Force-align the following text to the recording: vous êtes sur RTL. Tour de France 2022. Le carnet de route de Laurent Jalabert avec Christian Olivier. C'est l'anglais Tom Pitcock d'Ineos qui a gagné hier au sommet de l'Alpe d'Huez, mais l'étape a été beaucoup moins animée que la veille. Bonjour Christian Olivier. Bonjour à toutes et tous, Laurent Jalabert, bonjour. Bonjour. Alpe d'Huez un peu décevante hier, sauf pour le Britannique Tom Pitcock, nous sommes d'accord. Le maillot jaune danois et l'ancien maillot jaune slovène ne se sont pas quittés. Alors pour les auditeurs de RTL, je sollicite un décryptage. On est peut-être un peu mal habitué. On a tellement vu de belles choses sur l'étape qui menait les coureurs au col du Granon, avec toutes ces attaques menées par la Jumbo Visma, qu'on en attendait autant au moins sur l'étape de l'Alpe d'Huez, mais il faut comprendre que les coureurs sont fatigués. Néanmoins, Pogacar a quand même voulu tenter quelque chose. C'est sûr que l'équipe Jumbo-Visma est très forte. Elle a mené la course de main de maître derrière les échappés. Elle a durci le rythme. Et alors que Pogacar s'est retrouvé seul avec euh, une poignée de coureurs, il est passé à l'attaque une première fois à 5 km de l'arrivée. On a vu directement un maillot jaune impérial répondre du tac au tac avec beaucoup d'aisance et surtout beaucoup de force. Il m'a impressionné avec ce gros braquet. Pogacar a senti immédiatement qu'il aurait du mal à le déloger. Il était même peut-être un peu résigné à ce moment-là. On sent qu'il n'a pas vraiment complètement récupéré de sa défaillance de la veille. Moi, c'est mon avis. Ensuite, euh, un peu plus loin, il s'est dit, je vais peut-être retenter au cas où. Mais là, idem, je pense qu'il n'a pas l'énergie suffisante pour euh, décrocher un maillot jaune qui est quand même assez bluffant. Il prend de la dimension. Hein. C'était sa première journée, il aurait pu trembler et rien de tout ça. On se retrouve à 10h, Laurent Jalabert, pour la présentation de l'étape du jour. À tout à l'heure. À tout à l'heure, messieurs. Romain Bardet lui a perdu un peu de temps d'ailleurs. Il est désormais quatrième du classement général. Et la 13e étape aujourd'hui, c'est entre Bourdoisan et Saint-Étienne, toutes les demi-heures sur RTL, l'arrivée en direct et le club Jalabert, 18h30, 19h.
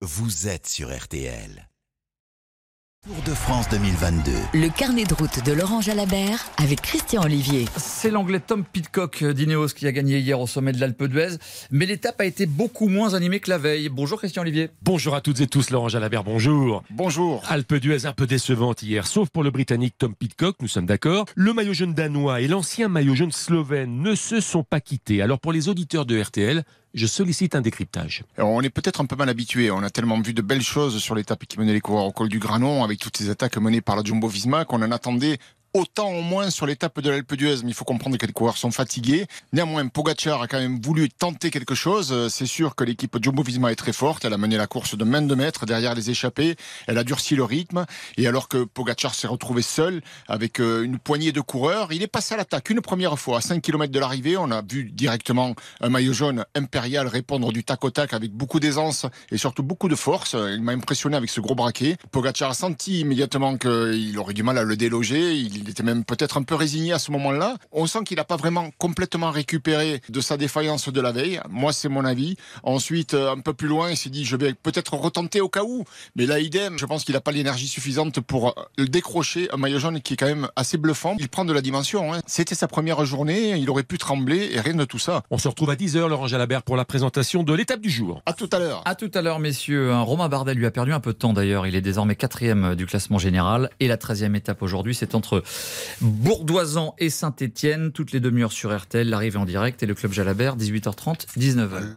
vous 0.00 0.46
êtes 0.46 0.68
sur 0.68 0.96
RTL. 0.96 1.68
Tour 3.04 3.16
de 3.26 3.34
France 3.34 3.68
2022. 3.70 4.32
Le 4.54 4.68
carnet 4.68 5.04
de 5.04 5.12
route 5.12 5.44
de 5.44 5.52
Laurent 5.52 5.80
Jalabert 5.80 6.44
avec 6.56 6.82
Christian 6.82 7.22
Olivier. 7.24 7.64
C'est 7.76 8.10
l'anglais 8.10 8.38
Tom 8.38 8.64
Pitcock 8.64 9.24
d'Ineos 9.24 9.68
qui 9.68 9.88
a 9.88 9.92
gagné 9.92 10.18
hier 10.18 10.38
au 10.38 10.46
sommet 10.46 10.70
de 10.70 10.80
l'Alpe 10.80 11.04
d'Huez, 11.04 11.38
mais 11.72 11.84
l'étape 11.84 12.20
a 12.20 12.26
été 12.26 12.46
beaucoup 12.46 12.86
moins 12.86 13.14
animée 13.14 13.40
que 13.40 13.50
la 13.50 13.58
veille. 13.58 13.88
Bonjour 13.88 14.18
Christian 14.18 14.42
Olivier. 14.42 14.70
Bonjour 14.82 15.16
à 15.16 15.20
toutes 15.20 15.40
et 15.40 15.48
tous, 15.48 15.70
Laurent 15.70 15.88
Jalabert, 15.88 16.22
bonjour. 16.22 16.84
Bonjour. 16.90 17.42
Alpe 17.48 17.74
d'Huez 17.74 18.06
un 18.06 18.12
peu 18.12 18.26
décevante 18.28 18.84
hier, 18.84 19.06
sauf 19.06 19.30
pour 19.30 19.42
le 19.42 19.50
Britannique 19.50 19.96
Tom 19.98 20.14
Pitcock, 20.14 20.56
nous 20.60 20.68
sommes 20.68 20.86
d'accord. 20.86 21.24
Le 21.34 21.52
maillot 21.52 21.72
jaune 21.72 21.94
danois 21.94 22.40
et 22.40 22.46
l'ancien 22.46 22.88
maillot 22.88 23.16
jaune 23.16 23.32
slovène 23.32 24.00
ne 24.00 24.14
se 24.14 24.40
sont 24.40 24.62
pas 24.62 24.80
quittés. 24.80 25.22
Alors 25.22 25.40
pour 25.40 25.52
les 25.52 25.68
auditeurs 25.68 26.06
de 26.06 26.20
RTL, 26.20 26.62
je 26.94 27.06
sollicite 27.06 27.54
un 27.54 27.60
décryptage. 27.60 28.24
On 28.38 28.62
est 28.62 28.70
peut-être 28.70 29.00
un 29.00 29.06
peu 29.06 29.16
mal 29.16 29.28
habitué. 29.28 29.70
On 29.70 29.82
a 29.82 29.90
tellement 29.90 30.20
vu 30.20 30.32
de 30.32 30.42
belles 30.42 30.62
choses 30.62 30.98
sur 30.98 31.14
l'étape 31.14 31.44
qui 31.46 31.58
menait 31.58 31.72
les 31.72 31.80
coureurs 31.80 32.04
au 32.04 32.12
col 32.12 32.28
du 32.28 32.38
Granon, 32.38 32.84
avec 32.84 32.98
toutes 32.98 33.16
ces 33.16 33.30
attaques 33.30 33.56
menées 33.58 33.80
par 33.80 33.96
la 33.96 34.02
Jumbo 34.02 34.28
Visma, 34.28 34.64
qu'on 34.64 34.82
en 34.82 34.90
attendait 34.90 35.38
autant 35.74 36.10
au 36.10 36.22
moins 36.22 36.50
sur 36.50 36.66
l'étape 36.66 37.00
de 37.00 37.10
l'Alpe 37.10 37.34
d'Huez, 37.34 37.62
mais 37.62 37.70
il 37.70 37.74
faut 37.74 37.84
comprendre 37.84 38.16
que 38.16 38.26
les 38.26 38.32
coureurs 38.32 38.56
sont 38.56 38.70
fatigués. 38.70 39.26
Néanmoins, 39.52 39.86
Pogacar 39.88 40.42
a 40.42 40.48
quand 40.48 40.58
même 40.58 40.80
voulu 40.80 41.08
tenter 41.08 41.50
quelque 41.50 41.74
chose. 41.74 42.28
C'est 42.28 42.46
sûr 42.46 42.74
que 42.74 42.84
l'équipe 42.84 43.16
Jumbo-Visma 43.20 43.72
est 43.72 43.76
très 43.76 43.92
forte. 43.92 44.24
Elle 44.24 44.32
a 44.32 44.38
mené 44.38 44.56
la 44.56 44.66
course 44.66 44.96
de 44.96 45.04
main 45.04 45.22
de 45.22 45.34
maître 45.34 45.66
derrière 45.66 45.94
les 45.94 46.10
échappés. 46.10 46.56
Elle 46.86 46.98
a 46.98 47.04
durci 47.04 47.36
le 47.36 47.44
rythme. 47.44 47.86
Et 48.16 48.26
alors 48.26 48.48
que 48.48 48.64
Pogacar 48.64 49.14
s'est 49.14 49.26
retrouvé 49.26 49.62
seul 49.62 50.02
avec 50.26 50.60
euh, 50.60 50.82
une 50.82 50.98
poignée 50.98 51.32
de 51.32 51.40
coureurs, 51.40 51.92
il 51.92 52.02
est 52.02 52.08
passé 52.08 52.34
à 52.34 52.36
l'attaque 52.36 52.70
une 52.70 52.80
première 52.80 53.18
fois 53.18 53.38
à 53.38 53.40
5 53.40 53.62
km 53.62 53.92
de 53.92 53.98
l'arrivée. 53.98 54.36
On 54.36 54.50
a 54.50 54.62
vu 54.62 54.84
directement 54.84 55.54
un 55.80 55.88
maillot 55.88 56.12
jaune 56.12 56.44
impérial 56.54 57.06
répondre 57.06 57.52
du 57.52 57.64
tac 57.64 57.84
au 57.84 57.90
tac 57.90 58.14
avec 58.14 58.32
beaucoup 58.32 58.60
d'aisance 58.60 59.06
et 59.30 59.38
surtout 59.38 59.62
beaucoup 59.62 59.88
de 59.88 59.94
force. 59.94 60.34
Il 60.34 60.62
m'a 60.62 60.72
impressionné 60.72 61.16
avec 61.16 61.30
ce 61.30 61.40
gros 61.40 61.54
braquet. 61.54 61.96
Pogacar 62.10 62.50
a 62.50 62.54
senti 62.54 63.00
immédiatement 63.00 63.56
qu'il 63.56 64.18
aurait 64.18 64.34
du 64.34 64.42
mal 64.42 64.58
à 64.58 64.62
le 64.62 64.76
déloger. 64.76 65.36
Il 65.58 65.68
était 65.68 65.82
même 65.82 66.04
peut-être 66.04 66.36
un 66.36 66.42
peu 66.42 66.54
résigné 66.54 66.92
à 66.92 66.98
ce 66.98 67.10
moment-là. 67.12 67.56
On 67.72 67.86
sent 67.86 68.04
qu'il 68.04 68.16
n'a 68.16 68.24
pas 68.24 68.36
vraiment 68.36 68.70
complètement 68.78 69.30
récupéré 69.30 70.00
de 70.08 70.20
sa 70.20 70.36
défaillance 70.36 70.88
de 70.88 71.00
la 71.00 71.12
veille. 71.12 71.40
Moi, 71.48 71.72
c'est 71.72 71.88
mon 71.88 72.04
avis. 72.04 72.36
Ensuite, 72.62 73.14
euh, 73.14 73.32
un 73.32 73.40
peu 73.40 73.52
plus 73.52 73.68
loin, 73.68 73.90
il 73.90 73.96
s'est 73.96 74.10
dit, 74.10 74.24
je 74.24 74.36
vais 74.36 74.54
peut-être 74.54 74.94
retenter 74.94 75.40
au 75.40 75.48
cas 75.48 75.62
où. 75.64 75.84
Mais 76.16 76.26
là, 76.26 76.38
idem, 76.40 76.78
je 76.78 76.86
pense 76.86 77.04
qu'il 77.04 77.14
n'a 77.14 77.20
pas 77.20 77.32
l'énergie 77.32 77.68
suffisante 77.68 78.20
pour 78.20 78.54
euh, 78.78 78.84
décrocher 78.86 79.48
un 79.52 79.56
maillot 79.56 79.78
jaune 79.78 80.00
qui 80.00 80.14
est 80.14 80.16
quand 80.16 80.26
même 80.26 80.48
assez 80.56 80.78
bluffant. 80.78 81.16
Il 81.18 81.28
prend 81.28 81.44
de 81.44 81.52
la 81.52 81.60
dimension. 81.60 82.12
Hein. 82.12 82.20
C'était 82.26 82.54
sa 82.54 82.68
première 82.68 83.04
journée, 83.04 83.56
il 83.56 83.68
aurait 83.70 83.82
pu 83.82 83.98
trembler 83.98 84.50
et 84.52 84.60
rien 84.60 84.74
de 84.74 84.84
tout 84.84 84.98
ça. 84.98 85.22
On 85.30 85.38
se 85.38 85.48
retrouve 85.48 85.70
à 85.70 85.74
10h, 85.74 86.06
Laurent 86.08 86.26
Jalabert, 86.26 86.62
pour 86.62 86.76
la 86.76 86.84
présentation 86.84 87.42
de 87.42 87.52
l'étape 87.52 87.80
du 87.80 87.90
jour. 87.90 88.22
À 88.26 88.32
tout 88.32 88.48
à 88.52 88.58
l'heure. 88.58 88.82
À 88.84 88.94
tout 88.94 89.10
à 89.14 89.22
l'heure, 89.22 89.38
messieurs. 89.38 89.94
Romain 89.94 90.28
Bardet 90.28 90.54
lui 90.54 90.66
a 90.66 90.70
perdu 90.70 90.92
un 90.92 91.00
peu 91.00 91.12
de 91.12 91.18
temps 91.18 91.32
d'ailleurs. 91.32 91.66
Il 91.66 91.74
est 91.74 91.80
désormais 91.80 92.16
quatrième 92.16 92.74
du 92.74 92.86
classement 92.86 93.18
général. 93.18 93.70
Et 93.80 93.88
la 93.88 93.96
13e 93.96 94.34
étape 94.34 94.62
aujourd'hui, 94.62 94.94
c'est 94.94 95.14
entre 95.14 95.42
Bourdoisan 96.00 96.94
et 96.98 97.10
Saint-Étienne, 97.10 97.92
toutes 97.92 98.12
les 98.12 98.20
demi-heures 98.20 98.52
sur 98.52 98.76
RTL, 98.76 99.08
l'arrivée 99.08 99.38
en 99.38 99.44
direct 99.44 99.82
et 99.82 99.86
le 99.86 99.94
club 99.94 100.12
Jalabert, 100.12 100.56
18h30, 100.56 101.26
19h. 101.36 101.94